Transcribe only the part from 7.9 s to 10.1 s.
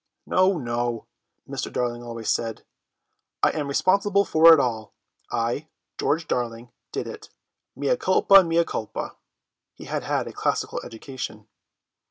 culpa, mea culpa." He had